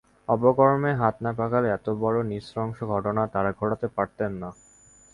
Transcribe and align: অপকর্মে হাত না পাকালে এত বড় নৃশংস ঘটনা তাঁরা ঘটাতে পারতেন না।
অপকর্মে 0.29 0.91
হাত 0.95 1.15
না 1.25 1.31
পাকালে 1.39 1.67
এত 1.69 1.87
বড় 2.01 2.17
নৃশংস 2.29 2.77
ঘটনা 2.93 3.21
তাঁরা 3.33 3.51
ঘটাতে 3.59 3.87
পারতেন 3.95 4.31
না। 4.41 4.49